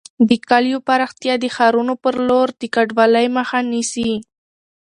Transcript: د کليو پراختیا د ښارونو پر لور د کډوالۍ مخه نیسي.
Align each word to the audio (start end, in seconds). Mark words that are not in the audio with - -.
د 0.29 0.31
کليو 0.49 0.77
پراختیا 0.87 1.33
د 1.39 1.45
ښارونو 1.55 1.93
پر 2.03 2.15
لور 2.27 2.47
د 2.61 2.63
کډوالۍ 2.75 3.27
مخه 3.37 3.59
نیسي. 3.71 4.11